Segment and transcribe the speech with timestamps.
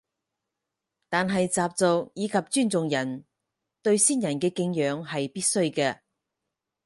[1.09, 3.23] 但係習俗以及尊重人
[3.83, 5.99] 對先人嘅敬仰係必須嘅